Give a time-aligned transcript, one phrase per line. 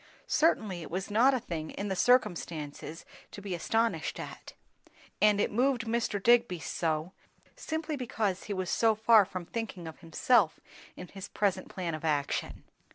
[0.25, 4.53] Certainly it was not a thing in the circumstances to be astonished at;
[5.21, 6.17] and it moved Mr.
[6.19, 7.13] Digby so,
[7.55, 10.59] simply because he was so far from thinking of himself
[10.97, 12.63] in his present plan of action.